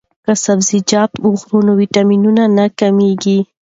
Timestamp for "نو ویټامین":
1.67-2.23